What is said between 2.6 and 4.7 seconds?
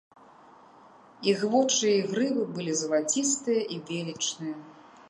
залацістыя і велічныя.